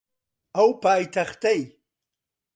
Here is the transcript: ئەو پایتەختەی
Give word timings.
ئەو 0.55 0.69
پایتەختەی 0.81 1.61